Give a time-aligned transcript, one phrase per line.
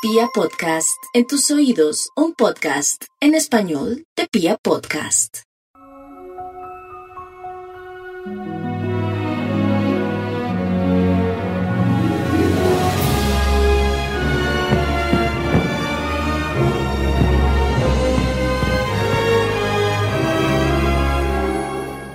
[0.00, 5.42] Pia Podcast, en tus oídos, un podcast en español de Pia Podcast.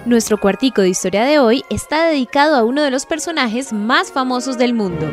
[0.06, 4.58] Nuestro cuartico de historia de hoy está dedicado a uno de los personajes más famosos
[4.58, 5.12] del mundo,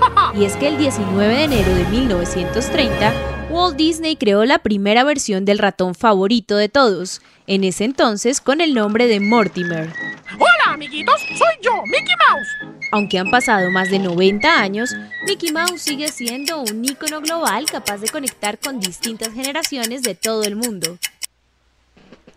[0.34, 3.12] y es que el 19 de enero de 1930,
[3.50, 8.60] Walt Disney creó la primera versión del ratón favorito de todos, en ese entonces con
[8.60, 9.92] el nombre de Mortimer.
[10.34, 12.76] Hola amiguitos, soy yo, Mickey Mouse.
[12.92, 14.94] Aunque han pasado más de 90 años,
[15.26, 20.44] Mickey Mouse sigue siendo un ícono global capaz de conectar con distintas generaciones de todo
[20.44, 20.98] el mundo.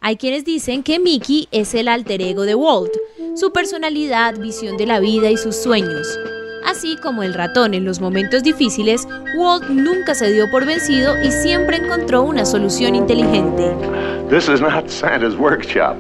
[0.02, 2.92] Hay quienes dicen que Mickey es el alter ego de Walt,
[3.36, 6.08] su personalidad, visión de la vida y sus sueños.
[6.74, 11.30] Así como el ratón en los momentos difíciles, Walt nunca se dio por vencido y
[11.32, 13.76] siempre encontró una solución inteligente.
[14.28, 15.96] This is not Santa's workshop.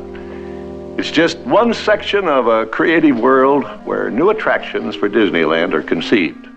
[0.97, 6.47] It's just one section of a creative world where new attractions for Disneyland are conceived.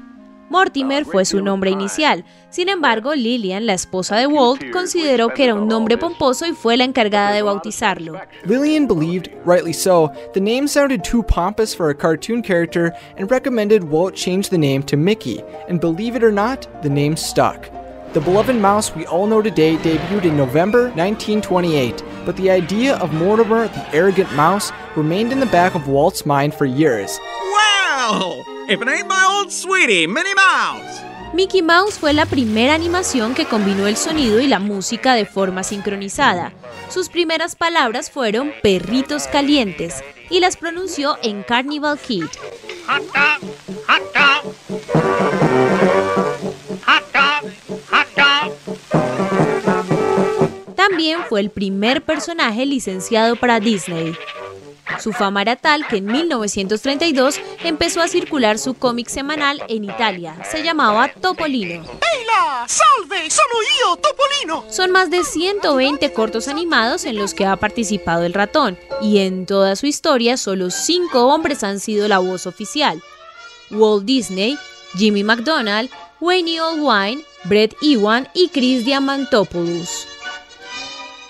[0.56, 2.24] Mortimer fue su nombre inicial.
[2.48, 6.78] Sin embargo, Lillian, la esposa de Walt, consideró que era un nombre pomposo y fue
[6.78, 8.18] la encargada de bautizarlo.
[8.46, 13.84] Lillian believed, rightly so, the name sounded too pompous for a cartoon character and recommended
[13.84, 17.68] Walt change the name to Mickey, and believe it or not, the name stuck.
[18.14, 23.12] The beloved mouse we all know today debuted in November 1928, but the idea of
[23.12, 27.20] Mortimer the arrogant mouse remained in the back of Walt's mind for years.
[27.42, 31.02] Well, if it ain't my old sweetie, Minnie Mouse.
[31.32, 35.62] Mickey Mouse fue la primera animación que combinó el sonido y la música de forma
[35.62, 36.52] sincronizada.
[36.88, 42.26] Sus primeras palabras fueron perritos calientes y las pronunció en Carnival Kid.
[42.86, 43.40] Hot dog,
[43.86, 44.54] hot dog.
[46.86, 47.06] Hot.
[50.88, 54.16] También fue el primer personaje licenciado para Disney.
[55.00, 60.36] Su fama era tal que en 1932 empezó a circular su cómic semanal en Italia.
[60.50, 61.84] Se llamaba Topolino.
[61.84, 64.64] Eila, salve, sono io, Topolino.
[64.70, 69.46] Son más de 120 cortos animados en los que ha participado el ratón, y en
[69.46, 73.02] toda su historia solo 5 hombres han sido la voz oficial.
[73.70, 74.58] Walt Disney,
[74.96, 75.90] Jimmy McDonald,
[76.20, 80.08] Wayne Allwine, Brett Ewan y Chris Diamantopoulos.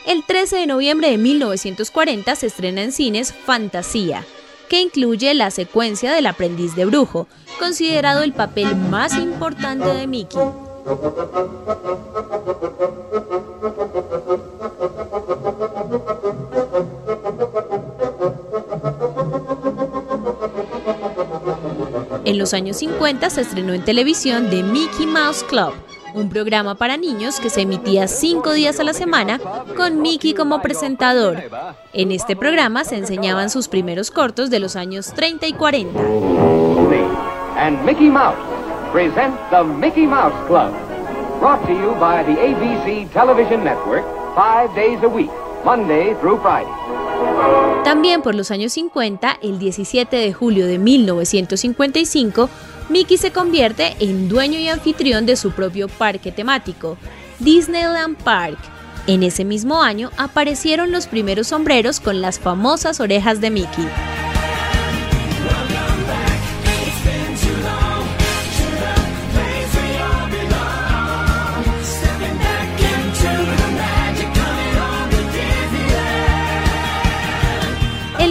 [0.06, 4.24] El 13 de noviembre de 1940 se estrena en cines Fantasía,
[4.68, 7.26] que incluye la secuencia del aprendiz de brujo,
[7.58, 10.40] considerado el papel más importante de Mickey.
[22.24, 25.72] En los años 50 se estrenó en televisión The Mickey Mouse Club,
[26.16, 29.38] un programa para niños que se emitía cinco días a la semana
[29.76, 31.42] con Mickey como presentador.
[31.92, 36.00] En este programa se enseñaban sus primeros cortos de los años 30 y 40.
[37.58, 38.36] and Mickey Mouse
[38.92, 40.72] present the Mickey Mouse Club.
[41.40, 45.30] Brought to you by the ABC Television Network five days a week,
[45.64, 46.70] Monday through Friday.
[47.84, 52.48] También por los años 50, el 17 de julio de 1955,
[52.88, 56.96] Mickey se convierte en dueño y anfitrión de su propio parque temático,
[57.40, 58.58] Disneyland Park.
[59.08, 63.88] En ese mismo año aparecieron los primeros sombreros con las famosas orejas de Mickey.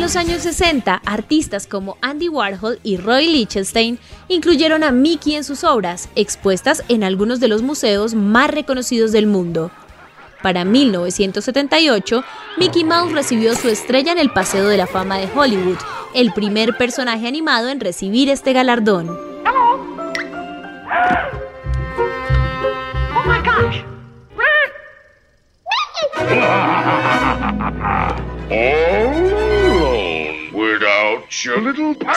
[0.05, 5.63] Los años 60, artistas como Andy Warhol y Roy Lichtenstein incluyeron a Mickey en sus
[5.63, 9.71] obras, expuestas en algunos de los museos más reconocidos del mundo.
[10.44, 12.23] Para 1978,
[12.59, 15.79] Mickey Mouse recibió su estrella en el Paseo de la Fama de Hollywood,
[16.13, 19.25] el primer personaje animado en recibir este galardón.
[31.44, 32.13] Your little pal.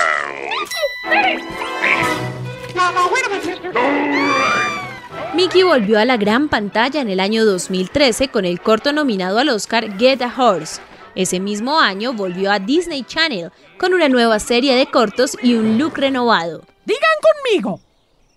[5.34, 9.50] Mickey volvió a la gran pantalla en el año 2013 con el corto nominado al
[9.50, 10.80] Oscar Get a Horse.
[11.14, 15.78] Ese mismo año volvió a Disney Channel con una nueva serie de cortos y un
[15.78, 16.64] look renovado.
[16.84, 17.80] Digan conmigo.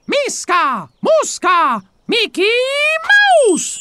[0.06, 2.46] Miska, Muska, Mickey
[3.48, 3.80] Mouse.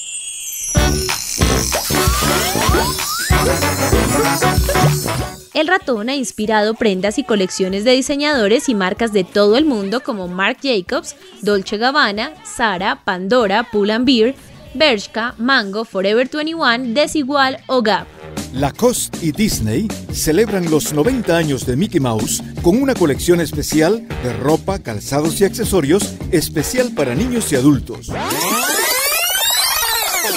[5.53, 10.01] El ratón ha inspirado prendas y colecciones de diseñadores y marcas de todo el mundo
[10.01, 14.37] como Marc Jacobs, Dolce Gabbana, Zara, Pandora, Pull Beer,
[14.75, 18.07] Bershka, Mango, Forever 21, Desigual o Gap.
[18.53, 24.33] Lacoste y Disney celebran los 90 años de Mickey Mouse con una colección especial de
[24.35, 28.07] ropa, calzados y accesorios especial para niños y adultos.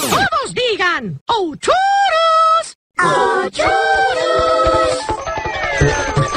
[0.10, 1.22] ¡Todos digan!
[1.28, 2.78] ¡Oh, churros!
[5.84, 6.34] ¡Oh,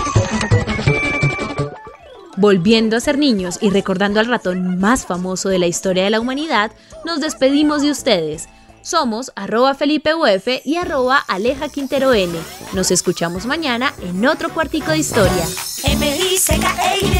[2.38, 6.20] Volviendo a ser niños y recordando al ratón más famoso de la historia de la
[6.20, 6.70] humanidad,
[7.04, 8.48] nos despedimos de ustedes.
[8.82, 12.38] Somos arroba Felipe Uf y arroba Aleja Quintero N.
[12.72, 15.44] Nos escuchamos mañana en otro cuartico de historia.
[15.82, 17.15] M-I-C-K-E-Y